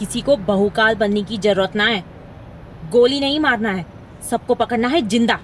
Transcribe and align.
किसी 0.00 0.20
को 0.20 0.36
बहुकाल 0.46 0.94
बनने 0.94 1.22
की 1.22 1.38
ज़रूरत 1.38 1.76
ना 1.76 1.84
है। 1.84 2.02
गोली 2.90 3.20
नहीं 3.20 3.40
मारना 3.40 3.70
है। 3.70 3.86
सबको 4.30 4.54
पकड़ना 4.54 4.88
है 4.88 5.00
ज़िंदा। 5.08 5.38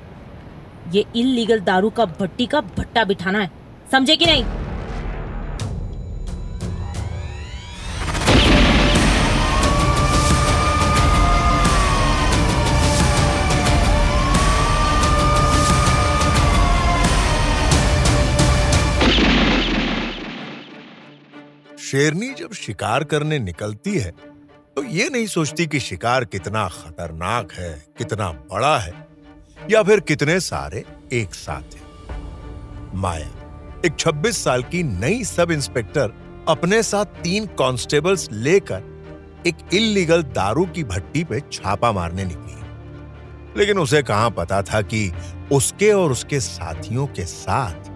ये 0.93 1.05
इलीगल 1.17 1.61
दारू 1.61 1.91
का 1.91 2.05
भट्टी 2.21 2.47
का 2.47 2.61
भट्टा 2.79 3.05
बिठाना 3.05 3.39
है। 3.39 3.51
समझे 3.93 4.17
कि 4.17 4.27
नहीं? 4.27 4.45
शेरनी 21.81 22.29
जब 22.35 22.53
शिकार 22.53 23.05
करने 23.05 23.39
निकलती 23.39 23.99
है 23.99 24.13
तो 24.77 24.83
ये 24.85 25.09
नहीं 25.09 25.27
सोचती 25.27 25.67
कि 25.67 25.81
शिकार 25.81 26.25
कितना 26.25 26.69
खतरनाक 26.69 27.53
है, 27.53 27.85
कितना 27.99 28.31
बड़ा 28.33 28.79
है, 28.79 28.93
या 29.71 29.83
फिर 29.83 30.01
कितने 30.01 30.41
सारे 30.41 30.85
एक 31.13 31.35
साथ 31.35 31.75
हैं। 31.75 32.93
माया, 32.95 33.31
एक 33.87 33.93
26 33.93 34.45
साल 34.45 34.63
की 34.63 34.83
नई 34.83 35.25
सब 35.25 35.51
इंस्पेक्टर 35.51 36.13
अपने 36.49 36.83
साथ 36.83 37.05
तीन 37.05 37.47
कांस्टेबल्स 37.47 38.29
लेकर 38.33 38.83
एक 39.47 39.75
इलीगल 39.75 40.23
दारू 40.23 40.67
की 40.67 40.85
भट्टी 40.85 41.25
पे 41.25 41.41
छापा 41.53 41.93
मारने 41.93 42.25
निकली। 42.25 43.59
लेकिन 43.59 43.79
उसे 43.79 44.03
कहाँ 44.03 44.31
पता 44.31 44.63
था 44.63 44.83
कि 44.83 45.13
उसके 45.53 45.93
और 45.93 46.13
उसके 46.13 46.41
साथियों 46.41 47.07
के 47.07 47.25
साथ 47.25 47.89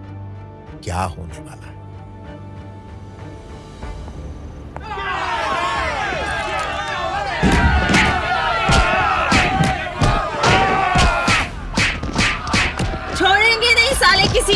क्या 0.83 1.03
होने 1.03 1.39
वाला 1.39 1.70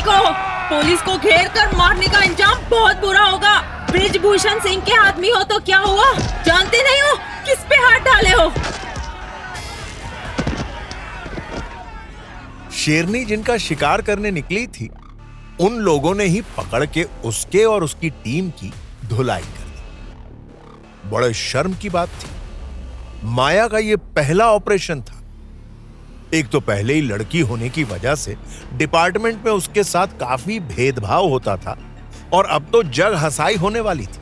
को। 0.08 0.34
पुलिस 0.70 1.02
को 1.02 1.18
घेर 1.18 1.48
कर 1.48 1.76
मारने 1.76 2.08
का 2.08 2.22
इंजाम 2.24 2.58
बहुत 2.70 2.98
बुरा 2.98 3.24
होगा। 3.24 3.60
ब्रिजभूषण 3.92 4.60
सिंह 4.60 4.82
के 4.82 4.96
आदमी 4.96 5.30
हो 5.30 5.44
तो 5.44 5.60
क्या 5.60 5.78
हुआ? 5.78 6.12
जानते 6.44 6.84
नहीं 6.84 7.02
हो? 7.02 7.16
किस 7.46 7.60
पे 7.60 7.76
हाथ 7.76 8.00
डाले 8.00 8.30
हो? 8.30 8.52
शेरनी 12.72 13.24
जिनका 13.26 13.58
शिकार 13.58 14.02
करने 14.02 14.32
निकली 14.32 14.68
थी, 14.68 14.90
उन 15.60 15.76
लोगों 15.76 16.16
ने 16.16 16.24
ही 16.24 16.42
पकड़ 16.58 16.86
के 16.86 17.04
उसके 17.04 17.64
और 17.66 17.84
उसकी 17.84 18.10
टीम 18.10 18.50
की 18.50 18.74
धुलाई 19.06 19.42
कर 19.42 19.68
दी। 19.68 21.10
बड़े 21.10 21.34
शर्म 21.34 21.74
की 21.74 21.90
बात 21.90 22.10
थी। 22.10 22.30
माया 23.24 23.68
का 23.68 23.78
यह 23.78 23.96
पहला 23.96 24.52
ऑपरेशन 24.52 25.02
था। 25.02 25.15
एक 26.36 26.50
तो 26.50 26.60
पहले 26.60 26.94
ही 26.94 27.02
लड़की 27.02 27.40
होने 27.40 27.70
की 27.70 27.84
वजह 27.84 28.16
से 28.16 28.36
डिपार्टमेंट 28.74 29.46
में 29.46 29.52
उसके 29.52 29.84
साथ 29.84 30.08
काफ़ी 30.20 30.60
भेदभाव 30.60 31.28
होता 31.28 31.56
था 31.58 31.78
और 32.34 32.46
अब 32.46 32.68
तो 32.72 32.84
जग 32.84 33.14
हसाई 33.14 33.56
होने 33.56 33.80
वाली 33.80 34.06
थी। 34.06 34.20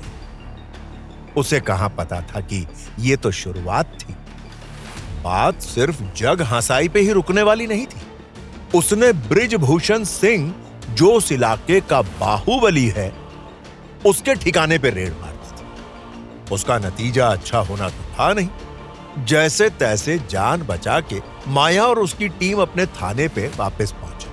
उसे 1.37 1.59
कहाँ 1.59 1.89
पता 1.89 2.21
था 2.21 2.39
कि 2.41 2.65
यह 2.99 3.15
तो 3.15 3.31
शुरुआत 3.31 3.97
थी? 3.99 4.13
बात 5.23 5.61
सिर्फ़ 5.61 6.01
जग 6.15 6.41
हंसाई 6.41 6.89
पे 6.89 6.99
ही 6.99 7.11
रुकने 7.11 7.41
वाली 7.41 7.67
नहीं 7.67 7.85
थी। 7.85 8.01
उसने 8.75 9.11
ब्रिजभूषण 9.27 10.03
सिंह 10.03 10.53
जो 10.89 11.11
उस 11.13 11.31
इलाके 11.31 11.79
का 11.81 12.01
बाहुबली 12.01 12.87
है, 12.87 13.11
उसके 14.05 14.35
ठिकाने 14.35 14.77
पे 14.77 14.89
रेड 14.89 15.13
मार 15.21 15.31
दी 15.31 15.55
थी। 15.57 16.53
उसका 16.55 16.77
नतीजा 16.77 17.27
अच्छा 17.27 17.59
होना 17.59 17.89
तो 17.89 18.03
था 18.13 18.33
नहीं। 18.33 18.49
जैसे 19.19 19.69
तैसे 19.69 20.17
जान 20.29 20.61
बचा 20.61 20.99
के 20.99 21.19
माया 21.47 21.85
और 21.85 21.99
उसकी 21.99 22.27
टीम 22.29 22.61
अपने 22.61 22.85
थाने 22.85 23.27
पे 23.27 23.47
वापस 23.47 23.91
पहुँचे। 23.91 24.29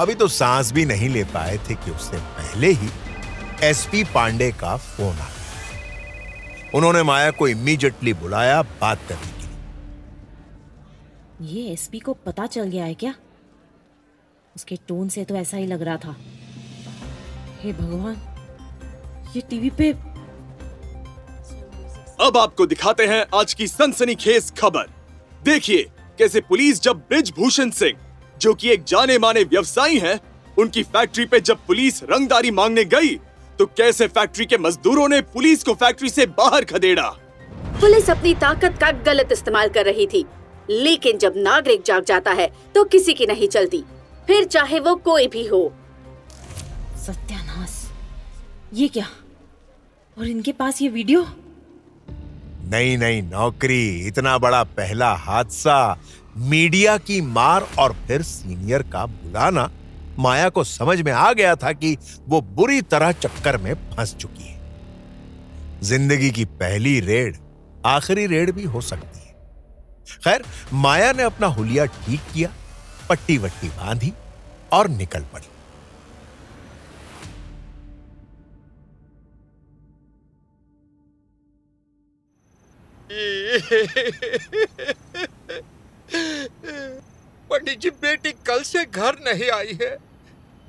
अभी 0.00 0.14
तो 0.14 0.28
सांस 0.28 0.72
भी 0.72 0.84
नहीं 0.84 1.08
ले 1.08 1.24
पाए 1.24 1.58
थे 1.58 1.74
कि 1.74 1.90
उससे 1.90 2.16
पहले 2.16 2.66
ही 2.66 2.88
एसपी 3.62 4.04
पांडे 4.04 4.50
का 4.52 4.76
फ़ोन 4.76 5.08
आ 5.08 5.10
गया 5.10 5.32
उन्होंने 6.74 7.02
माया 7.02 7.30
को 7.30 7.48
इमीडिएटली 7.48 8.12
बुलाया, 8.12 8.62
बात 8.62 8.98
करने 9.08 9.32
के 9.32 9.46
लिए। 11.46 11.54
ये 11.54 11.72
एसपी 11.72 11.98
को 11.98 12.14
पता 12.14 12.46
चल 12.46 12.64
गया 12.64 12.84
है 12.84 12.94
क्या? 12.94 13.14
उसके 14.56 14.78
टोन 14.88 15.08
से 15.08 15.24
तो 15.24 15.34
ऐसा 15.36 15.56
ही 15.56 15.66
लग 15.66 15.82
रहा 15.82 15.96
था। 15.96 16.16
हे 17.60 17.72
भगवान, 17.72 18.16
ये 19.36 19.40
टीवी 19.40 19.70
पे 19.70 19.92
अब 22.20 22.36
आपको 22.36 22.64
दिखाते 22.66 23.06
हैं 23.06 23.24
आज 23.34 23.54
की 23.54 23.66
सनसनीखेज 23.66 24.50
खबर। 24.58 24.90
देखिए 25.44 25.82
कैसे 26.18 26.40
पुलिस 26.40 26.80
जब 26.82 26.98
ब्रिजभूषण 27.08 27.70
सिंह 27.70 27.98
जो 28.40 28.52
कि 28.54 28.70
एक 28.70 28.84
जाने 28.84 29.18
माने 29.18 29.42
व्यवसायी 29.42 29.98
हैं, 29.98 30.18
उनकी 30.56 30.82
फैक्ट्री 30.82 31.24
पे 31.26 31.40
जब 31.40 31.66
पुलिस 31.66 32.02
रंगदारी 32.02 32.50
मांगने 32.50 32.84
गई 32.84 33.14
तो 33.58 33.66
कैसे 33.66 34.06
फैक्ट्री 34.08 34.46
के 34.46 34.58
मजदूरों 34.58 35.08
ने 35.08 35.20
पुलिस 35.34 35.64
को 35.64 35.74
फैक्ट्री 35.74 36.08
से 36.08 36.26
बाहर 36.28 36.64
खदेड़ा? 36.64 37.08
पुलिस 37.80 38.10
अपनी 38.10 38.34
ताकत 38.36 38.78
का 38.80 38.90
गलत 39.04 39.32
इस्तेमाल 39.32 39.68
कर 39.68 39.84
रही 39.84 40.06
थी 40.06 40.24
लेकिन 40.70 41.18
जब 41.18 41.34
नागरिक 41.36 41.82
जाग 41.82 42.04
जाता 42.04 42.32
है 42.32 42.50
तो 42.74 42.84
किसी 42.86 43.14
की 43.14 43.26
नहीं 43.26 43.48
चलती। 43.48 43.84
फिर 44.26 44.44
चाहे 44.46 44.80
वो 44.80 44.94
कोई 45.04 45.26
भी 45.28 45.46
हो। 45.46 45.72
सत्यानाश 46.96 47.82
ये 48.74 48.88
क्या? 48.88 49.08
और 50.16 50.26
इनके 50.26 50.52
पास 50.52 50.82
ये 50.82 50.88
वीडियो? 50.90 51.26
नई 52.64 52.96
नई 52.96 53.20
नौकरी, 53.22 54.06
इतना 54.06 54.36
बड़ा 54.38 54.62
पहला 54.64 55.12
हादसा, 55.14 55.96
मीडिया 56.36 56.96
की 56.98 57.20
मार 57.20 57.66
और 57.78 57.92
फिर 58.06 58.22
सीनियर 58.22 58.82
का 58.82 59.04
बुलाना। 59.06 59.70
माया 60.18 60.48
को 60.48 60.64
समझ 60.64 61.00
में 61.00 61.12
आ 61.12 61.32
गया 61.32 61.54
था 61.56 61.72
कि 61.72 61.96
वो 62.28 62.40
बुरी 62.40 62.80
तरह 62.82 63.12
चक्कर 63.12 63.56
में 63.56 63.74
फंस 63.90 64.14
चुकी 64.14 64.44
है। 64.44 65.80
ज़िंदगी 65.82 66.30
की 66.30 66.44
पहली 66.44 66.98
रेड, 67.00 67.36
आखिरी 67.86 68.26
रेड 68.26 68.50
भी 68.50 68.64
हो 68.64 68.80
सकती 68.80 69.18
है। 69.18 69.34
खैर, 70.24 70.44
माया 70.72 71.12
ने 71.12 71.22
अपना 71.22 71.46
हुलिया 71.46 71.84
ठीक 71.86 72.20
किया 72.34 72.50
पट्टी 73.08 73.38
वट्टी 73.38 73.68
बांधी 73.68 74.12
और 74.72 74.88
निकल 74.90 75.24
पड़ी। 75.32 75.48
पंडित 87.50 87.78
जी 87.78 87.90
बेटी 87.90 88.32
कल 88.46 88.62
से 88.62 88.84
घर 88.84 89.16
नहीं 89.20 89.50
आई 89.50 89.78
है। 89.82 89.96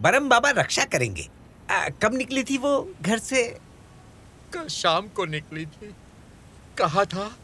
बरम 0.02 0.30
बाबा 0.30 0.50
रक्षा 0.50 0.84
करेंगे। 0.84 1.28
आ, 1.72 1.90
कब 1.90 2.14
निकली 2.14 2.44
थी 2.44 2.58
वो 2.58 2.74
घर 3.02 3.20
से? 3.20 3.44
कल 4.54 4.68
शाम 4.68 5.08
को 5.08 5.26
निकली 5.26 5.66
थी। 5.66 5.94
कहा 6.78 7.06
था 7.06 7.38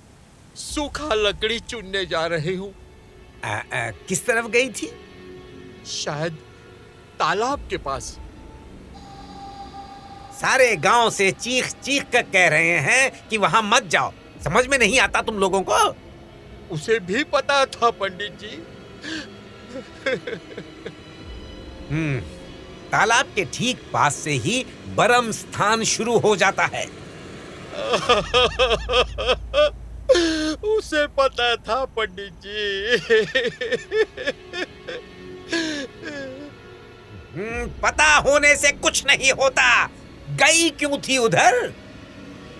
सूखा 0.55 1.13
लकड़ी 1.13 1.59
चुनने 1.59 2.05
जा 2.05 2.25
रही 2.27 2.55
हूँ। 2.55 2.73
किस 4.07 4.25
तरफ़ 4.25 4.47
गई 4.47 4.69
थी? 4.69 4.91
शायद 5.87 6.33
तालाब 7.19 7.67
के 7.69 7.77
पास। 7.77 8.17
सारे 10.41 10.75
गाँव 10.75 11.09
से 11.09 11.31
चीख 11.31 11.71
चीख 11.71 12.03
कर 12.11 12.21
कह 12.21 12.47
रहे 12.47 12.77
हैं 12.79 13.27
कि 13.29 13.37
वहाँ 13.37 13.61
मत 13.63 13.83
जाओ। 13.83 14.11
समझ 14.43 14.67
में 14.67 14.77
नहीं 14.77 14.99
आता 14.99 15.21
तुम 15.21 15.39
लोगों 15.39 15.61
को? 15.61 15.95
उसे 16.71 16.99
भी 16.99 17.23
पता 17.23 17.65
था 17.65 17.89
पंडित 17.91 18.39
जी। 18.39 18.63
हम्म 21.89 22.19
तालाब 22.91 23.25
के 23.35 23.45
ठीक 23.45 23.81
पास 23.93 24.15
से 24.15 24.31
ही 24.31 24.65
बरम 24.95 25.31
स्थान 25.31 25.83
शुरू 25.83 26.17
हो 26.17 26.35
जाता 26.35 26.65
है। 26.65 26.85
उसे 30.69 31.05
पता 31.07 31.55
था 31.55 31.85
पंडित 31.85 32.33
जी। 32.45 32.97
हम्म, 37.35 37.67
पता 37.83 38.15
होने 38.15 38.55
से 38.55 38.71
कुछ 38.71 39.05
नहीं 39.05 39.31
होता। 39.31 39.85
गई 40.29 40.69
क्यों 40.69 40.97
थी 40.97 41.17
उधर? 41.17 41.73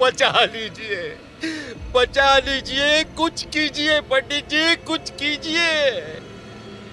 बचा 0.02 0.32
लीजिए। 0.46 1.18
बचा 1.96 2.38
लीजिए, 2.38 3.04
कुछ 3.04 3.44
कीजिए, 3.44 4.02
पंडित 4.02 4.50
जी, 4.50 4.76
कुछ 4.76 5.10
कीजिए। 5.10 5.90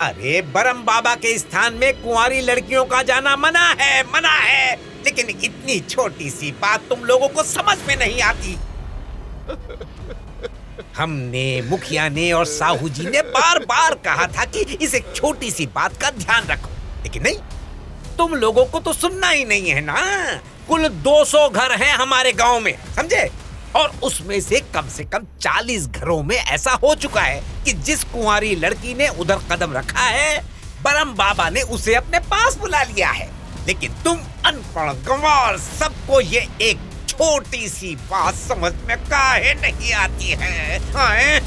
अरे, 0.00 0.42
बरम 0.42 0.82
बाबा 0.82 1.14
के 1.14 1.38
स्थान 1.38 1.74
में 1.74 2.02
कुंवारी 2.02 2.40
लड़कियों 2.40 2.84
का 2.84 3.02
जाना 3.02 3.36
मना 3.36 3.76
है 3.80 4.02
मना 4.02 4.28
है। 4.28 4.76
लेकिन 4.76 5.28
इतनी 5.28 5.80
छोटी 5.80 6.30
सी 6.30 6.52
बात 6.52 6.80
तुम 6.88 7.00
लोगों 7.00 7.28
को 7.28 7.42
समझ 7.42 7.78
में 7.88 7.96
नहीं 7.96 8.22
आती। 8.22 8.58
हमने, 10.96 11.62
मुखिया 11.62 12.08
ने 12.08 12.32
और 12.32 12.44
साहू 12.44 12.88
जी 12.88 13.06
ने 13.06 13.22
बार 13.22 13.58
बार 13.58 13.94
कहा 13.94 14.26
था 14.26 14.44
कि 14.44 14.78
इस 14.80 14.94
एक 14.94 15.06
छोटी 15.14 15.50
सी 15.50 15.66
बात 15.66 15.96
का 15.96 16.10
ध्यान 16.10 16.46
रखो। 16.46 16.70
लेकिन 17.02 17.22
नहीं, 17.22 17.36
तुम 18.18 18.34
लोगों 18.34 18.64
को 18.64 18.80
तो 18.80 18.92
सुनना 18.92 19.28
ही 19.28 19.44
नहीं 19.44 19.70
है 19.70 19.80
ना। 19.80 20.02
कुल 20.68 20.88
200 20.88 21.48
घर 21.48 21.72
हैं 21.72 21.94
हमारे 21.94 22.32
गाँव 22.32 22.60
में, 22.60 22.78
समझे? 22.96 23.47
और 23.76 23.92
उसमें 24.02 24.40
से 24.40 24.60
कम 24.74 24.88
से 24.88 25.04
कम 25.04 25.26
चालीस 25.40 25.86
घरों 25.88 26.22
में 26.22 26.36
ऐसा 26.36 26.72
हो 26.82 26.94
चुका 26.94 27.20
है 27.20 27.42
कि 27.64 27.72
जिस 27.72 28.04
कुंवारी 28.04 28.54
लड़की 28.56 28.94
ने 28.94 29.08
उधर 29.20 29.38
कदम 29.50 29.72
रखा 29.72 30.00
है, 30.00 30.38
बरम 30.84 31.14
बाबा 31.14 31.48
ने 31.50 31.62
उसे 31.62 31.94
अपने 31.94 32.18
पास 32.30 32.56
बुला 32.56 32.82
लिया 32.82 33.10
है 33.10 33.30
लेकिन 33.66 33.92
तुम 34.04 34.18
अनपढ़ 34.46 34.92
गंवार, 35.08 35.58
सबको 35.58 36.20
ये 36.20 36.46
एक 36.62 36.78
छोटी 37.08 37.68
सी 37.68 37.94
बात 38.10 38.34
समझ 38.34 38.72
में 38.88 38.96
काहे 39.00 39.54
नहीं 39.54 39.92
आती 39.94 40.30
है 40.32 40.78
हाँ? 40.92 41.40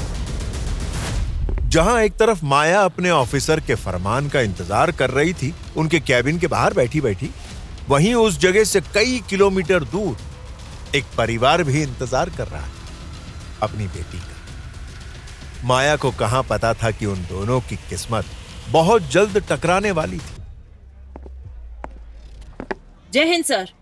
जहाँ 1.66 2.00
एक 2.02 2.16
तरफ़ 2.16 2.44
माया 2.44 2.80
अपने 2.80 3.10
ऑफिसर 3.10 3.60
के 3.60 3.74
फरमान 3.74 4.28
का 4.28 4.40
इंतज़ार 4.40 4.90
कर 4.92 5.10
रही 5.10 5.32
थी, 5.32 5.54
उनके 5.76 6.00
कैबिन 6.00 6.38
के 6.38 6.46
बाहर 6.46 6.74
बैठी 6.74 7.00
बैठी 7.00 7.30
वहीं 7.88 8.14
उस 8.14 8.38
जगह 8.40 8.64
से 8.64 8.80
कई 8.94 9.22
किलोमीटर 9.30 9.84
दूर 9.84 10.16
एक 10.94 11.04
परिवार 11.18 11.62
भी 11.64 11.82
इंतज़ार 11.82 12.30
कर 12.30 12.48
रहा 12.48 12.66
था 12.68 13.66
अपनी 13.66 13.86
बेटी 13.86 14.18
का। 14.18 15.66
माया 15.66 15.96
को 15.96 16.10
कहाँ 16.10 16.42
पता 16.42 16.72
था 16.74 16.90
कि 16.90 17.06
उन 17.06 17.22
दोनों 17.24 17.60
की 17.60 17.76
किस्मत 17.90 18.24
बहुत 18.70 19.02
जल्द 19.10 19.38
टकराने 19.50 19.90
वाली 19.90 20.18
थी। 20.18 20.40
जय 23.12 23.24
हिंद 23.24 23.44
सर। 23.44 23.72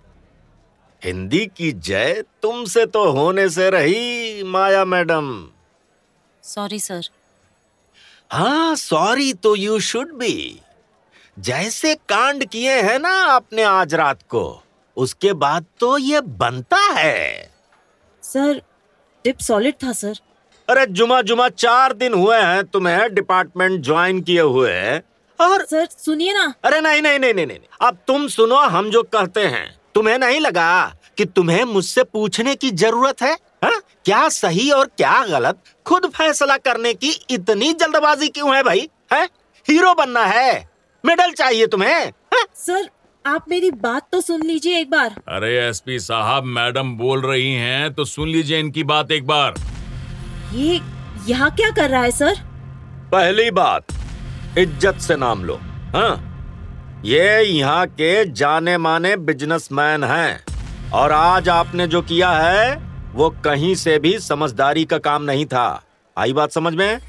हिंदी 1.03 1.45
की 1.47 1.73
जय 1.73 2.23
तुमसे 2.43 2.87
तो 2.87 3.11
होने 3.13 3.49
से 3.49 3.69
रही 3.71 4.43
माया 4.47 4.85
मैडम। 4.85 5.29
Sorry 6.45 6.81
sir. 6.81 7.09
हाँ 8.31 8.75
सॉरी 8.77 9.33
तो 9.35 9.55
यू 9.56 9.79
शुड 9.83 10.13
बी। 10.15 10.61
जैसे 11.37 11.95
कांड 12.09 12.45
किए 12.45 12.81
हैं 12.83 12.99
ना 12.99 13.15
आपने 13.27 13.63
आज 13.63 13.95
रात 13.95 14.23
को। 14.23 14.43
उसके 15.00 15.32
बाद 15.32 15.64
तो 15.81 15.97
ये 15.99 16.20
बनता 16.20 16.81
है। 16.99 17.50
सर 18.23 18.61
टिप 19.25 19.38
सॉलिड 19.38 19.75
था 19.85 19.93
सर। 19.93 20.19
अरे 20.69 20.87
जुमा 20.87 21.20
जुमा 21.23 21.49
चार 21.49 21.93
दिन 21.93 22.14
हुए 22.14 22.37
हैं 22.37 22.64
तुम्हें 22.64 23.14
डिपार्टमेंट 23.14 23.81
ज्वाइन 23.81 24.20
किए 24.20 24.41
हुए। 24.41 24.99
और 25.41 25.64
सर 25.67 25.88
सुनिए 25.99 26.32
ना। 26.32 26.52
अरे 26.64 26.81
नहीं 26.81 27.02
नहीं 27.02 27.19
नहीं 27.19 27.35
नहीं 27.35 27.47
नहीं 27.47 27.58
अब 27.81 27.99
तुम 28.06 28.26
सुनो 28.29 28.56
हम 28.56 28.91
जो 28.91 29.02
कहते 29.02 29.47
हैं 29.47 29.81
तुम्हें 29.94 30.19
नहीं 30.19 30.41
लगा 30.41 30.94
कि 31.17 31.25
तुम्हें 31.25 31.64
मुझसे 31.64 32.05
पूछने 32.05 32.55
की 32.55 32.70
ज़रूरत 32.70 33.23
है? 33.23 33.32
हा? 33.64 33.70
क्या 34.05 34.29
सही 34.29 34.70
और 34.70 34.87
क्या 34.87 35.25
गलत? 35.26 35.62
खुद 35.87 36.06
फैसला 36.06 36.56
करने 36.56 36.94
की 36.94 37.11
इतनी 37.31 37.73
जल्दबाजी 37.73 38.29
क्यों 38.29 38.55
है 38.56 38.62
भाई? 38.62 38.88
है? 39.12 39.25
हीरो 39.69 39.94
बनना 39.94 40.25
है। 40.25 40.70
मेडल 41.05 41.32
चाहिए 41.32 41.67
तुम्हें। 41.67 42.05
हा? 42.35 42.44
सर 42.55 42.88
आप 43.25 43.44
मेरी 43.49 43.70
बात 43.70 44.06
तो 44.12 44.20
सुन 44.20 44.43
लीजिए 44.43 44.78
एक 44.81 44.90
बार। 44.90 45.14
अरे 45.28 45.49
एसपी 45.58 45.99
साहब 46.00 46.44
मैडम 46.44 46.96
बोल 46.96 47.20
रही 47.22 47.52
हैं 47.55 47.93
तो 47.94 48.05
सुन 48.05 48.28
लीजिए 48.28 48.58
इनकी 48.58 48.84
बात 48.84 49.11
एक 49.12 49.26
बार। 49.26 49.55
ये 50.55 50.81
यहाँ 51.28 51.50
क्या 51.56 51.70
कर 51.70 51.90
रहा 51.90 52.02
है 52.02 52.11
सर? 52.11 52.40
पहली 53.12 53.50
बात 53.50 53.93
इज़्ज़त 54.58 54.99
से 54.99 55.17
नाम 55.17 55.44
लो 55.44 55.58
हाँ? 55.94 57.02
ये 57.05 57.43
यहाँ 57.43 57.87
के 57.87 58.25
जाने 58.32 58.76
माने 58.78 59.17
बिजनेसमैन 59.19 60.05
हैं 60.05 60.90
और 60.93 61.12
आज 61.12 61.49
आपने 61.49 61.87
जो 61.87 62.02
किया 62.02 62.31
है 62.32 62.76
वो 63.14 63.31
कहीं 63.44 63.75
से 63.76 63.99
भी 63.99 64.19
समझदारी 64.20 64.84
का 64.84 64.99
काम 65.00 65.22
नहीं 65.22 65.46
था। 65.46 65.82
आई 66.17 66.32
बात 66.32 66.52
समझ 66.52 66.75
में? 66.75 67.00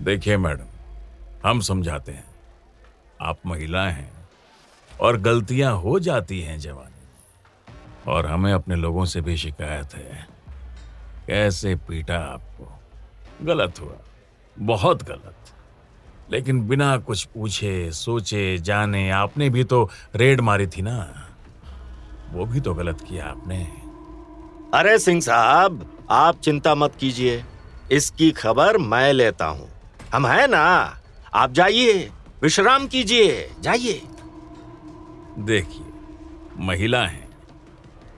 देखिए 0.00 0.36
मैडम 0.36 1.48
हम 1.48 1.60
समझाते 1.62 2.12
हैं। 2.12 2.24
आप 3.20 3.38
महिला 3.46 3.88
हैं 3.88 4.10
और 5.00 5.20
गलतियाँ 5.20 5.76
हो 5.76 5.98
जाती 5.98 6.40
हैं 6.40 6.58
जवानी। 6.58 7.08
और 8.12 8.26
हमें 8.26 8.52
अपने 8.52 8.76
लोगों 8.76 9.04
से 9.04 9.20
भी 9.20 9.36
शिकायत 9.36 9.94
है। 9.94 10.28
कैसे 11.26 11.74
पीटा 11.74 12.16
आपको? 12.16 12.78
गलत 13.42 13.80
हुआ। 13.80 13.92
बहुत 14.58 15.02
गलत। 15.02 15.34
लेकिन 16.30 16.68
बिना 16.68 16.96
कुछ 16.96 17.24
पूछे, 17.24 17.92
सोचे, 17.92 18.58
जाने, 18.58 19.10
आपने 19.10 19.50
भी 19.50 19.64
तो 19.64 19.90
रेड 20.16 20.40
मारी 20.40 20.66
थी 20.66 20.82
ना। 20.82 21.28
वो 22.32 22.46
भी 22.46 22.60
तो 22.60 22.74
गलत 22.74 23.00
किया 23.08 23.26
आपने। 23.26 23.64
अरे 24.74 24.98
सिंह 24.98 25.20
साहब, 25.20 26.06
आप 26.10 26.40
चिंता 26.40 26.74
मत 26.74 26.92
कीजिए। 27.00 27.44
इसकी 27.92 28.30
खबर 28.30 28.78
मैं 28.78 29.12
लेता 29.12 29.46
हूँ। 29.46 29.68
हम 30.14 30.26
हैं 30.26 30.48
ना? 30.48 30.98
आप 31.34 31.52
जाइए। 31.52 32.10
विश्राम 32.42 32.86
कीजिए। 32.86 33.50
जाइए। 33.60 34.02
देखिए 35.38 36.64
महिला 36.64 37.06
हैं। 37.06 37.28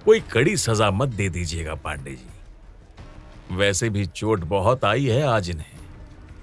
कोई 0.04 0.20
कड़ी 0.20 0.56
सजा 0.56 0.90
मत 0.90 1.08
दे 1.08 1.28
दीजिएगा 1.28 1.74
पांडे 1.74 2.10
जी। 2.10 3.54
वैसे 3.56 3.88
भी 3.90 4.06
चोट 4.06 4.40
बहुत 4.44 4.84
आई 4.84 5.06
है 5.06 5.22
आज 5.22 5.50
इन्हें। 5.50 5.78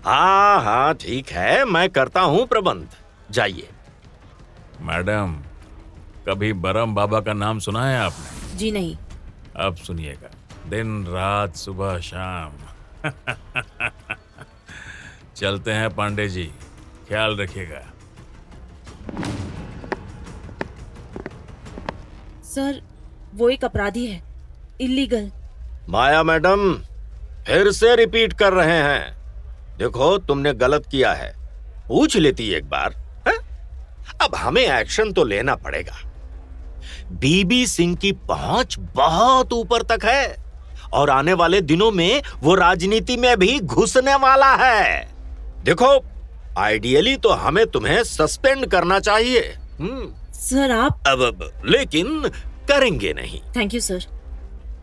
हाँ 0.05 0.61
हाँ 0.63 0.93
ठीक 0.93 1.29
है 1.29 1.65
मैं 1.65 1.89
करता 1.89 2.21
हूँ 2.21 2.45
प्रबंध। 2.47 2.87
जाइए। 3.31 3.69
मैडम 4.81 5.35
कभी 6.27 6.53
बरम 6.53 6.95
बाबा 6.95 7.19
का 7.21 7.33
नाम 7.33 7.59
सुना 7.59 7.85
है 7.89 7.97
आपने? 7.99 8.57
जी 8.57 8.71
नहीं। 8.71 8.97
अब 9.55 9.75
सुनिएगा 9.75 10.29
दिन 10.69 11.05
रात 11.07 11.55
सुबह 11.55 11.99
शाम। 11.99 12.51
चलते 15.35 15.71
हैं 15.71 15.95
पांडे 15.95 16.27
जी 16.29 16.43
ख्याल 17.07 17.37
रखिएगा। 17.37 17.81
सर 22.57 22.81
वो 23.35 23.49
एक 23.49 23.65
अपराधी 23.65 24.05
है। 24.05 24.21
इलीगल 24.81 25.31
माया 25.89 26.23
मैडम 26.23 26.73
फिर 27.47 27.71
से 27.71 27.95
रिपीट 27.95 28.33
कर 28.33 28.53
रहे 28.53 28.77
हैं। 28.83 29.77
देखो 29.77 30.17
तुमने 30.17 30.53
गलत 30.53 30.87
किया 30.91 31.11
है। 31.13 31.31
पूछ 31.87 32.17
लेती 32.17 32.49
एक 32.53 32.69
बार 32.69 32.95
है? 33.27 33.35
अब 34.21 34.35
हमें 34.35 34.61
एक्शन 34.61 35.11
तो 35.11 35.23
लेना 35.23 35.55
पड़ेगा। 35.55 35.97
बीबी 37.11 37.65
सिंह 37.67 37.95
की 37.95 38.11
पहुँच 38.27 38.75
बहुत 38.95 39.53
ऊपर 39.53 39.83
तक 39.91 40.05
है 40.05 40.35
और 40.93 41.09
आने 41.09 41.33
वाले 41.33 41.61
दिनों 41.61 41.91
में 41.91 42.21
वो 42.43 42.55
राजनीति 42.55 43.17
में 43.17 43.35
भी 43.37 43.59
घुसने 43.59 44.15
वाला 44.15 44.53
है। 44.55 45.07
देखो 45.63 45.97
आइडियली 46.57 47.17
तो 47.17 47.29
हमें 47.37 47.65
तुम्हें 47.65 48.03
सस्पेंड 48.03 48.65
करना 48.65 48.99
चाहिए। 48.99 49.41
हम्म। 49.79 50.13
सर 50.33 50.71
आप 50.71 51.03
अब, 51.07 51.21
अब 51.21 51.61
लेकिन 51.65 52.31
करेंगे 52.67 53.13
नहीं। 53.13 53.41
थैंक 53.55 53.73
यू 53.73 53.79
सर 53.81 54.05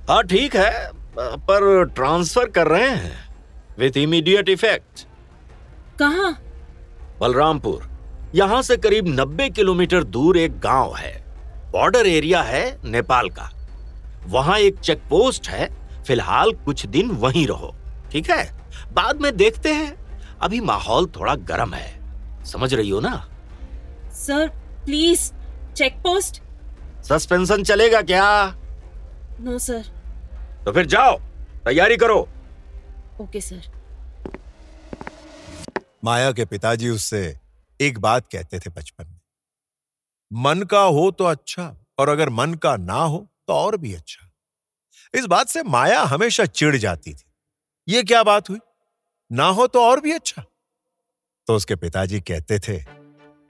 हाँ 0.09 0.23
ठीक 0.25 0.57
है 0.57 0.91
पर 1.19 1.85
ट्रांसफ़र 1.95 2.49
कर 2.51 2.69
रहे 2.69 2.89
हैं 2.89 3.17
विथ 3.79 3.97
इमीडिएट 3.97 4.49
इफ़ेक्ट 4.49 5.07
कहा? 5.99 6.31
बलरामपुर। 7.21 7.89
यहाँ 8.35 8.61
से 8.63 8.77
करीब 8.77 9.07
90 9.17 9.49
किलोमीटर 9.51 10.05
दूर 10.05 10.39
एक 10.39 10.59
गाँव 10.61 10.95
है। 10.97 11.13
बॉर्डर 11.73 12.07
एरिया 12.07 12.43
है 12.43 12.65
नेपाल 12.85 13.29
का। 13.29 13.51
वहाँ 14.27 14.59
एक 14.59 14.79
चेक 14.79 15.03
पोस्ट 15.11 15.49
है। 15.49 15.69
फ़िलहाल 16.07 16.53
कुछ 16.65 16.85
दिन 16.87 17.11
वहीं 17.21 17.47
रहो। 17.47 17.75
ठीक 18.13 18.31
है? 18.31 18.45
बाद 18.93 19.21
में 19.21 19.37
देखते 19.37 19.73
हैं। 19.73 19.95
अभी 20.43 20.61
माहौल 20.61 21.07
थोड़ा 21.17 21.35
गर्म 21.51 21.75
है। 21.75 22.45
समझ 22.45 22.73
रही 22.75 22.91
हो 22.91 23.01
ना? 23.01 23.15
Sir 24.15 24.49
please 24.85 25.31
check 25.75 25.95
post 25.99 26.43
suspension 27.05 27.63
चलेगा 27.65 28.01
क्या? 28.03 28.27
नो 29.41 29.59
सर 29.59 29.83
तो 30.65 30.73
फिर 30.73 30.87
जाओ 30.87 31.19
तैयारी 31.65 31.97
करो। 31.97 32.19
ओके 33.21 33.41
सर 33.41 33.73
माया 36.05 36.33
के 36.33 36.45
पिताजी 36.45 36.89
उससे 36.89 37.21
एक 37.81 37.99
बात 37.99 38.27
कहते 38.33 38.59
थे 38.59 38.71
बचपन 38.71 39.07
में। 39.07 39.21
मन 40.31 40.63
का 40.63 40.81
हो 40.81 41.11
तो 41.11 41.25
अच्छा 41.25 41.75
और 41.99 42.09
अगर 42.09 42.29
मन 42.31 42.55
का 42.55 42.77
ना 42.77 43.03
हो 43.03 43.19
तो 43.49 43.53
और 43.53 43.77
भी 43.77 43.95
अच्छा। 43.95 44.31
इस 45.15 45.27
बात 45.27 45.49
से 45.49 45.63
माया 45.63 46.01
हमेशा 46.03 46.45
चिढ़ 46.45 46.77
जाती 46.77 47.13
थी। 47.15 47.25
ये 47.89 48.03
क्या 48.03 48.23
बात 48.23 48.51
हुई? 48.51 48.59
ना 49.31 49.47
हो 49.49 49.67
तो 49.67 49.83
और 49.83 50.01
भी 50.01 50.13
अच्छा। 50.13 50.43
तो 51.47 51.55
उसके 51.57 51.77
पिताजी 51.77 52.21
कहते 52.21 52.59
थे 52.59 52.79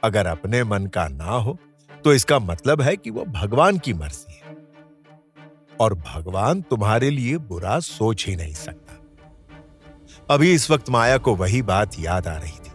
अगर 0.03 0.27
अपने 0.27 0.63
मन 0.65 0.87
का 0.87 1.07
ना 1.09 1.37
हो 1.37 1.59
तो 2.05 2.15
इसका 2.15 2.39
मतलब 2.39 2.83
है 2.83 2.97
कि 2.97 3.11
वो 3.11 3.25
भगवान 3.25 3.79
की 3.79 3.93
मर्ज़ी 3.93 4.33
है। 4.33 4.57
और 5.81 5.95
भगवान 5.95 6.63
तुम्हारे 6.63 7.11
लिए 7.11 7.37
बुरा 7.39 7.79
सोच 7.81 8.27
ही 8.27 8.37
नहीं 8.37 8.55
सकता। 8.55 9.01
अभी 10.31 10.53
इस 10.53 10.71
वक्त 10.71 10.91
माया 10.91 11.19
को 11.19 11.35
वही 11.37 11.63
बात 11.63 11.91
याद 11.99 12.27
आ 12.29 12.37
रही 12.37 12.59
थी। 12.59 12.73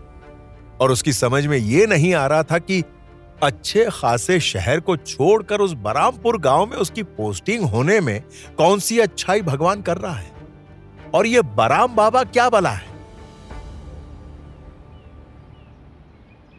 और 0.81 0.91
उसकी 0.91 1.13
समझ 1.13 1.45
में 1.47 1.57
यह 1.57 1.87
नहीं 1.87 2.13
आ 2.13 2.27
रहा 2.27 2.43
था 2.43 2.57
कि 2.57 2.83
अच्छे 3.43 3.89
खासे 3.91 4.39
शहर 4.39 4.79
को 4.79 4.97
छोड़कर 4.97 5.59
उस 5.59 5.73
बरामपुर 5.73 6.39
गाँव 6.39 6.65
में 6.65 6.77
उसकी 6.77 7.03
पोस्टिंग 7.03 7.63
होने 7.63 7.99
में 7.99 8.23
कौन 8.57 8.79
सी 8.79 8.99
अच्छाई 8.99 9.41
भगवान 9.41 9.81
कर 9.81 9.97
रहा 9.97 10.15
है? 10.15 10.31
और 11.13 11.27
यह 11.27 11.41
बराम 11.41 11.95
बाबा 11.95 12.23
क्या 12.23 12.49
बला 12.49 12.71
है? 12.71 12.88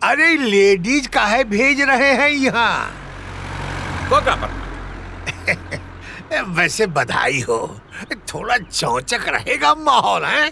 अरे 0.05 0.35
लेडीज़ 0.37 1.09
काहे 1.15 1.43
भेज 1.45 1.81
रहे 1.89 2.13
हैं 2.21 2.29
यहाँ। 2.31 2.91
क्या 4.13 4.49
वैसे 6.57 6.87
बधाई 6.97 7.41
हो 7.49 7.59
थोड़ा 8.33 8.57
चौचक 8.59 9.29
रहेगा 9.29 9.75
माहौल 9.75 10.25
है? 10.25 10.51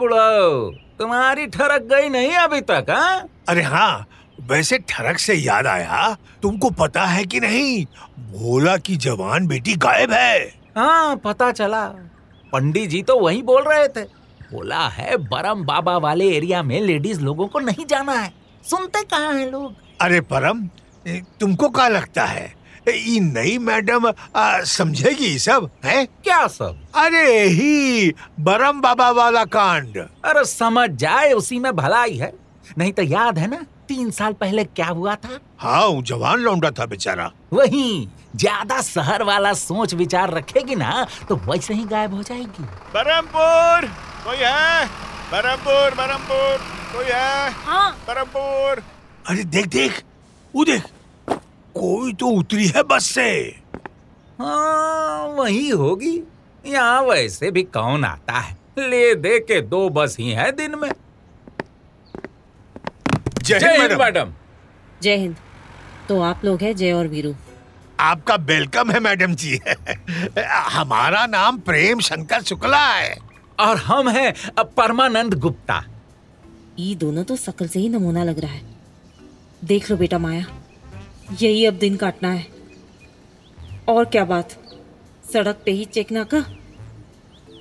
बुढ़ाओ 0.00 0.70
तुम्हारी 0.98 1.46
ठरक 1.56 1.82
गई 1.92 2.08
नहीं 2.08 2.34
अभी 2.36 2.60
तक 2.70 2.86
हाँ? 2.90 3.28
अरे 3.48 3.62
हाँ 3.62 4.06
वैसे 4.50 4.78
ठरक 4.88 5.18
से 5.18 5.34
याद 5.34 5.66
आया 5.66 6.16
तुमको 6.42 6.70
पता 6.80 7.04
है 7.06 7.24
कि 7.24 7.40
नहीं 7.40 7.84
भोला 8.32 8.76
की 8.86 8.96
जवान 9.06 9.46
बेटी 9.46 9.74
गायब 9.84 10.12
है। 10.12 10.38
हाँ 10.76 11.16
पता 11.24 11.50
चला। 11.52 11.84
पंडित 12.52 12.88
जी 12.90 13.02
तो 13.02 13.18
वही 13.20 13.42
बोल 13.42 13.62
रहे 13.68 13.88
थे। 13.88 14.04
बोला 14.52 14.86
है 14.88 15.16
बरम 15.28 15.64
बाबा 15.64 15.96
वाले 15.98 16.28
एरिया 16.36 16.62
में 16.62 16.80
लेडीज़ 16.80 17.20
लोगों 17.20 17.46
को 17.48 17.58
नहीं 17.60 17.86
जाना 17.86 18.12
है। 18.12 18.32
सुनते 18.64 19.02
कहाँ 19.04 19.32
हैं 19.34 19.50
लोग? 19.50 19.74
अरे 20.00 20.20
परम 20.22 20.68
तुमको 21.40 21.68
क्या 21.70 21.88
लगता 21.88 22.24
है? 22.24 22.54
ये 22.88 23.20
नई 23.20 23.56
मैडम 23.58 24.10
समझेगी 24.66 25.38
सब 25.38 25.70
है? 25.84 26.04
क्या 26.24 26.46
सब? 26.48 26.78
अरे 26.94 27.46
ही 27.48 28.12
बरम 28.40 28.80
बाबा 28.80 29.10
वाला 29.12 29.44
कांड। 29.46 29.98
अरे 29.98 30.44
समझ 30.44 30.88
जाए 30.90 31.32
उसी 31.32 31.58
में 31.58 31.74
भलाई 31.76 32.16
है। 32.16 32.32
नहीं 32.78 32.92
तो 32.92 33.02
याद 33.02 33.38
है 33.38 33.46
ना 33.46 33.64
तीन 33.88 34.10
साल 34.10 34.32
पहले 34.32 34.64
क्या 34.66 34.86
हुआ 34.86 35.14
था? 35.14 35.38
हाँ 35.58 36.02
जवान 36.02 36.40
लौंडा 36.40 36.70
था 36.70 36.86
बेचारा। 36.86 37.30
वही 37.52 38.08
ज़्यादा 38.36 38.80
शहर 38.82 39.22
वाला 39.22 39.52
सोच 39.54 39.94
विचार 39.94 40.30
रखेगी 40.30 40.74
ना 40.76 41.06
तो 41.28 41.36
वैसे 41.46 41.74
ही 41.74 41.84
गायब 41.86 42.14
हो 42.14 42.22
जाएगी। 42.22 42.64
बरमपुर! 42.94 43.88
कोई 44.26 44.36
है? 44.36 44.86
बरमपुर 45.32 45.94
बरमपुर 45.94 46.56
कोई 46.92 47.04
है? 47.04 47.50
हाँ। 47.50 48.04
बरमपुर 48.08 48.82
अरे 49.28 49.44
देख 49.44 49.66
देख। 49.66 50.02
वो 50.54 50.64
देख। 50.64 50.82
कोई 51.74 52.12
तो 52.12 52.26
उतरी 52.26 52.66
है 52.66 52.82
बस 52.82 53.04
से। 53.06 53.60
हाँ 54.40 55.26
वही 55.26 55.68
होगी। 55.68 56.22
यहाँ 56.66 57.02
वैसे 57.02 57.50
भी 57.50 57.62
कौन 57.62 58.04
आता 58.04 58.32
है? 58.32 58.56
ले 58.78 59.14
दे 59.14 59.38
के 59.40 59.60
दो 59.60 59.88
बस 59.88 60.16
ही 60.20 60.30
है 60.30 60.52
दिन 60.52 60.74
में। 60.74 60.90
जय 63.42 63.58
जय 63.58 63.68
हिंद 63.68 63.80
हिंद 63.80 63.92
मैडम। 63.92 64.04
मैडम। 64.04 64.32
जय 65.02 65.16
हिंद। 65.16 65.36
तो 66.08 66.20
आप 66.20 66.44
लोग 66.44 66.62
हैं 66.62 66.76
जय 66.76 66.92
और 66.92 67.06
वीरू। 67.06 67.34
आपका 68.00 68.34
वेलकम 68.34 68.90
है 68.90 69.00
मैडम 69.00 69.34
जी। 69.34 69.60
हमारा 70.48 71.26
नाम 71.26 71.58
प्रेम 71.58 72.00
शंकर 72.00 72.42
शुक्ला 72.42 72.86
है। 72.86 73.25
और 73.60 73.76
हम 73.76 74.08
हैं 74.08 74.32
परमानंद 74.76 75.34
गुप्ता। 75.34 75.82
ये 76.78 76.94
दोनों 76.94 77.24
तो 77.24 77.36
शकल 77.36 77.68
से 77.68 77.80
ही 77.80 77.88
नमूना 77.88 78.24
लग 78.24 78.38
रहा 78.38 78.52
है। 78.52 78.74
देख 79.64 79.90
लो 79.90 79.96
बेटा 79.96 80.18
माया 80.18 80.44
यही 81.32 81.64
अब 81.66 81.74
दिन 81.74 81.96
काटना 81.96 82.30
है। 82.30 82.46
और 83.88 84.04
क्या 84.04 84.24
बात 84.24 84.56
सड़क 85.32 85.62
पे 85.66 85.70
ही 85.70 85.84
चेक 85.84 86.12
नाका 86.12 86.44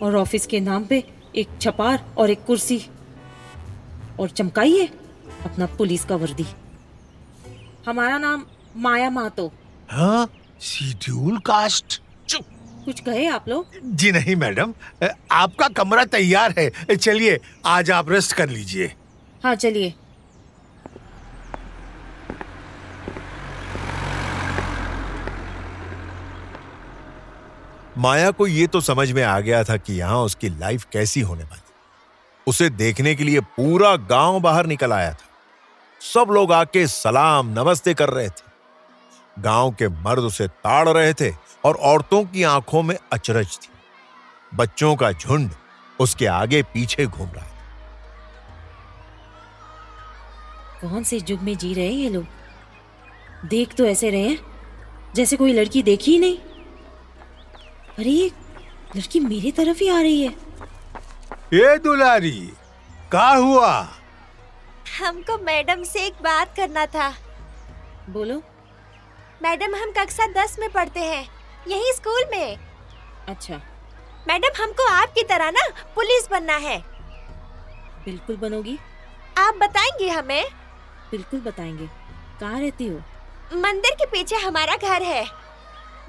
और 0.01 0.15
ऑफ़िस 0.15 0.47
के 0.47 0.59
नाम 0.59 0.85
पे 0.85 1.03
एक 1.35 1.57
छपार 1.61 2.05
और 2.17 2.29
एक 2.29 2.43
कुर्सी। 2.45 2.81
और 4.19 4.29
चमकाइए 4.29 4.85
अपना 5.45 5.65
पुलिस 5.77 6.05
का 6.05 6.15
वर्दी। 6.15 6.45
हमारा 7.87 8.17
नाम 8.17 8.45
माया 8.77 9.09
मातो। 9.09 9.51
हाँ 9.89 10.27
शेड्यूल 10.61 11.37
कास्ट। 11.39 12.01
कुछ 12.85 12.99
कहे 12.99 13.25
आप 13.27 13.47
लोग? 13.49 13.71
जी 13.85 14.11
नहीं 14.11 14.35
मैडम। 14.35 14.73
आपका 15.31 15.67
कमरा 15.67 16.03
तैयार 16.05 16.53
है। 16.57 16.95
चलिए 16.95 17.39
आज 17.65 17.91
आप 17.91 18.09
रेस्ट 18.09 18.33
कर 18.33 18.49
लीजिए। 18.49 18.93
हाँ 19.43 19.55
चलिए। 19.55 19.93
माया 27.97 28.31
को 28.31 28.47
ये 28.47 28.67
तो 28.67 28.81
समझ 28.81 29.11
में 29.11 29.23
आ 29.23 29.39
गया 29.39 29.63
था 29.63 29.77
कि 29.77 29.93
यहाँ 29.93 30.17
उसकी 30.19 30.49
लाइफ 30.49 30.85
कैसी 30.93 31.21
होने 31.21 31.43
वाली। 31.43 31.61
उसे 32.47 32.69
देखने 32.69 33.15
के 33.15 33.23
लिए 33.23 33.39
पूरा 33.39 33.95
गाँव 34.09 34.39
बाहर 34.39 34.65
निकल 34.65 34.93
आया 34.93 35.11
था। 35.11 35.27
सब 36.01 36.31
लोग 36.31 36.51
आके 36.53 36.85
सलाम 36.87 37.53
नमस्ते 37.59 37.93
कर 37.93 38.09
रहे 38.09 38.29
थे। 38.29 38.44
गाँव 39.39 39.71
के 39.71 39.87
मर्द 39.87 40.19
उसे 40.19 40.47
ताड़ 40.47 40.89
रहे 40.89 41.13
थे 41.13 41.31
और 41.65 41.75
औरतों 41.75 42.23
की 42.23 42.43
आँखों 42.43 42.81
में 42.83 42.95
अचरज 43.13 43.57
थी। 43.57 43.69
बच्चों 44.53 44.95
का 44.95 45.11
झुंड 45.11 45.51
उसके 45.99 46.25
आगे 46.25 46.61
पीछे 46.63 47.05
घूम 47.05 47.29
रहा 47.29 47.45
था। 47.45 47.53
कौन 50.81 51.03
से 51.03 51.17
युग 51.29 51.41
में 51.41 51.57
जी 51.57 51.73
रहे 51.73 51.85
हैं 51.85 51.93
ये 51.93 52.09
लोग? 52.09 52.25
देख 53.45 53.73
तो 53.73 53.85
ऐसे 53.85 54.09
रहे 54.09 54.29
हैं 54.29 54.39
जैसे 55.15 55.37
कोई 55.37 55.53
लड़की 55.53 55.83
देखी 55.83 56.11
ही 56.11 56.19
नहीं। 56.19 56.37
अरे 57.99 58.09
ये 58.09 58.31
लड़की 58.95 59.19
मेरी 59.19 59.51
तरफ़ 59.51 59.79
ही 59.79 59.89
आ 59.89 60.01
रही 60.01 60.21
है। 60.23 60.31
ये 61.53 61.77
दुलारी 61.77 62.51
का 63.11 63.29
हुआ? 63.29 63.71
हमको 64.99 65.37
मैडम 65.37 65.83
से 65.83 66.05
एक 66.07 66.13
बात 66.13 66.55
करना 66.55 66.85
था। 66.85 67.13
बोलो। 68.09 68.41
मैडम 69.43 69.75
हम 69.75 69.91
कक्षा 69.91 70.27
दस 70.27 70.55
में 70.59 70.71
पढ़ते 70.71 70.99
हैं। 70.99 71.29
यही 71.67 71.93
स्कूल 71.93 72.25
में। 72.31 72.57
अच्छा। 73.29 73.61
मैडम 74.27 74.63
हमको 74.63 74.87
आपकी 74.87 75.23
तरह 75.23 75.51
ना 75.51 75.67
पुलिस 75.95 76.27
बनना 76.31 76.55
है। 76.55 76.79
बिल्कुल 78.05 78.35
बनोगी। 78.37 78.79
आप 79.37 79.55
बताएँगे 79.55 80.09
हमें? 80.09 80.45
बिल्कुल 81.11 81.39
बताएँगे। 81.39 81.87
कहाँ 82.39 82.59
रहती 82.59 82.87
हो? 82.87 83.01
मंदिर 83.53 83.91
के 83.91 84.05
पीछे 84.05 84.35
हमारा 84.35 84.75
घर 84.75 85.01
है। 85.01 85.25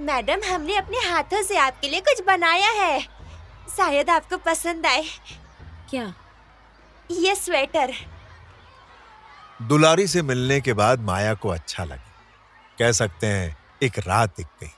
मैडम 0.00 0.54
हमने 0.54 0.76
अपने 0.76 0.99
हाथों 0.99 1.42
से 1.42 1.56
आपके 1.56 1.88
लिए 1.88 2.00
कुछ 2.00 2.23
बनाया 2.26 2.71
है। 2.71 3.00
शायद 3.76 4.11
आपको 4.11 4.37
पसंद 4.37 4.87
आए। 4.87 5.04
क्या? 5.90 6.14
ये 7.11 7.35
स्वेटर। 7.35 7.92
दुलारी 9.62 10.06
से 10.06 10.23
मिलने 10.23 10.61
के 10.61 10.73
बाद 10.73 11.00
माया 11.00 11.35
को 11.35 11.49
अच्छा 11.49 11.85
लगा। 11.85 12.05
कह 12.78 12.92
सकते 12.92 13.26
हैं, 13.26 13.56
एक 13.83 13.99
रात 13.99 14.35
दिख 14.37 14.47
गई 14.47 14.71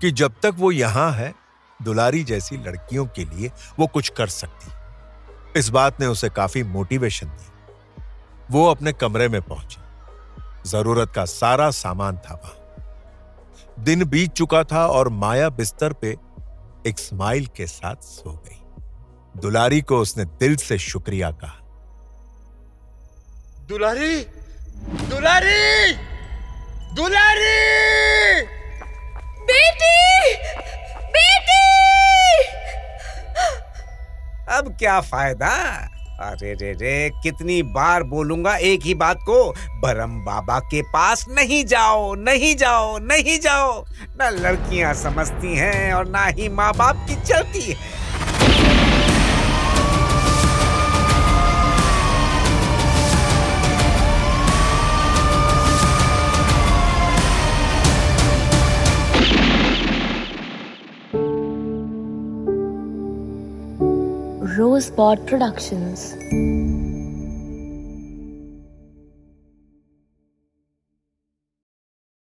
कि 0.00 0.10
जब 0.10 0.32
तक 0.42 0.52
वो 0.54 0.72
यहाँ 0.72 1.12
है, 1.12 1.34
दुलारी 1.82 2.24
जैसी 2.24 2.56
लड़कियों 2.56 3.06
के 3.06 3.24
लिए 3.24 3.50
वो 3.78 3.86
कुछ 3.86 4.08
कर 4.08 4.26
सकती 4.26 4.70
इस 5.60 5.68
बात 5.68 6.00
ने 6.00 6.06
उसे 6.06 6.28
काफ़ी 6.28 6.62
मोटिवेशन 6.62 7.26
दी। 7.26 7.52
वो 8.50 8.66
अपने 8.70 8.92
कमरे 8.92 9.28
में 9.28 9.42
पहुँची। 9.42 9.76
ज़रूरत 10.70 11.12
का 11.14 11.24
सारा 11.24 11.70
सामान 11.70 12.16
था 12.16 12.34
वहाँ। 12.34 12.54
दिन 13.84 14.04
बीत 14.04 14.32
चुका 14.32 14.64
था 14.64 14.86
और 14.86 15.08
माया 15.08 15.48
बिस्तर 15.48 15.92
पे 15.92 16.16
एक 16.86 16.98
स्माइल 16.98 17.46
के 17.46 17.66
साथ 17.66 17.96
सो 17.96 18.42
गई। 18.48 18.60
दुलारी 19.40 19.82
को 19.82 19.98
उसने 19.98 20.24
दिल 20.24 20.56
से 20.56 20.78
शुक्रिया 20.78 21.30
कहा। 21.30 21.60
दुलारी! 23.68 24.20
दुलारी! 25.08 25.92
दुलारी! 26.96 28.42
बेटी! 29.40 30.34
बेटी! 31.16 31.64
अब 34.56 34.76
क्या 34.78 35.00
फ़ायदा? 35.00 35.50
अरे 36.20 36.52
रे 36.54 36.72
रे 36.72 37.10
कितनी 37.22 37.62
बार 37.62 38.02
बोलूँगा 38.02 38.56
एक 38.56 38.82
ही 38.82 38.94
बात 38.94 39.18
को 39.20 39.38
बरम 39.82 40.14
बाबा 40.24 40.58
के 40.70 40.82
पास 40.82 41.24
नहीं 41.28 41.64
जाओ 41.64 42.14
नहीं 42.14 42.54
जाओ 42.56 42.98
नहीं 42.98 43.38
जाओ। 43.40 43.84
ना 44.18 44.30
लड़कियाँ 44.30 44.94
समझती 44.94 45.56
हैं 45.56 45.92
और 45.94 46.08
ना 46.08 46.24
ही 46.26 46.48
माँ 46.48 46.72
बाप 46.74 47.06
की 47.08 47.16
चलती 47.22 47.60
है। 47.60 47.76
Rosebud 64.64 65.26
Productions. 65.26 66.14